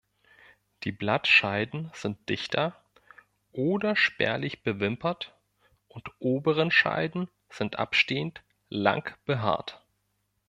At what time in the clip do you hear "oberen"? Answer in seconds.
6.17-6.71